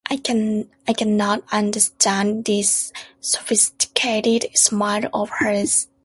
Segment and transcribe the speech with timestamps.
[0.09, 0.17] I
[0.95, 5.89] cannot understand this sophisticated smile of hers.